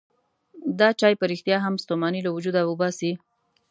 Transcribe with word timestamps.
دا 0.79 0.89
چای 0.99 1.13
په 1.19 1.25
رښتیا 1.31 1.57
هم 1.65 1.75
ستوماني 1.83 2.21
له 2.23 2.31
وجوده 2.35 2.61
وباسي. 2.65 3.11